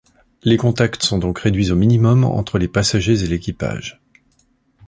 [0.41, 4.01] Les contacts sont donc réduits au minimum entre les passagers et l’équipage.